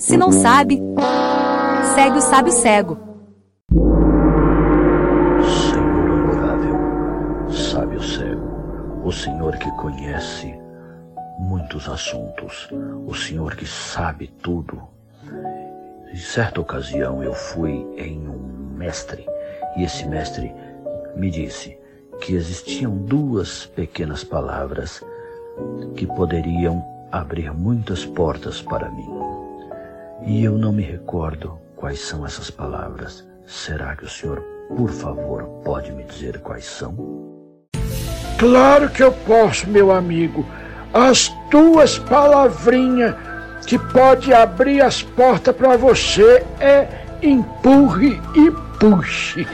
Se 0.00 0.16
não 0.16 0.32
sabe, 0.32 0.80
segue 1.94 2.16
o 2.16 2.22
sábio 2.22 2.52
cego. 2.52 2.96
Senhor 5.44 6.10
honorável, 6.10 7.52
sábio 7.52 8.02
cego, 8.02 9.02
o 9.04 9.12
Senhor 9.12 9.58
que 9.58 9.70
conhece 9.72 10.58
muitos 11.38 11.86
assuntos, 11.86 12.70
o 13.06 13.14
Senhor 13.14 13.54
que 13.54 13.66
sabe 13.66 14.28
tudo. 14.42 14.80
Em 16.10 16.16
certa 16.16 16.62
ocasião 16.62 17.22
eu 17.22 17.34
fui 17.34 17.86
em 17.98 18.26
um 18.26 18.74
mestre 18.78 19.26
e 19.76 19.84
esse 19.84 20.08
mestre 20.08 20.50
me 21.14 21.30
disse 21.30 21.78
que 22.22 22.34
existiam 22.34 22.96
duas 22.96 23.66
pequenas 23.66 24.24
palavras 24.24 25.04
que 25.94 26.06
poderiam 26.06 26.82
abrir 27.12 27.52
muitas 27.52 28.06
portas 28.06 28.62
para 28.62 28.90
mim. 28.90 29.29
E 30.30 30.44
eu 30.44 30.56
não 30.56 30.70
me 30.70 30.84
recordo 30.84 31.58
quais 31.74 31.98
são 31.98 32.24
essas 32.24 32.52
palavras. 32.52 33.26
Será 33.44 33.96
que 33.96 34.04
o 34.04 34.08
senhor, 34.08 34.40
por 34.76 34.88
favor, 34.88 35.42
pode 35.64 35.90
me 35.90 36.04
dizer 36.04 36.38
quais 36.38 36.66
são? 36.66 36.94
Claro 38.38 38.88
que 38.90 39.02
eu 39.02 39.10
posso, 39.10 39.68
meu 39.68 39.90
amigo. 39.90 40.46
As 40.94 41.34
duas 41.50 41.98
palavrinhas 41.98 43.16
que 43.66 43.76
pode 43.76 44.32
abrir 44.32 44.80
as 44.82 45.02
portas 45.02 45.52
para 45.56 45.76
você 45.76 46.46
é 46.60 46.86
empurre 47.20 48.20
e 48.36 48.52
puxe. 48.78 49.44